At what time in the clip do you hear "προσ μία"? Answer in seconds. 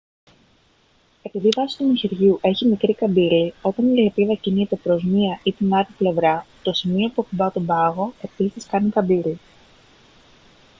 4.75-5.39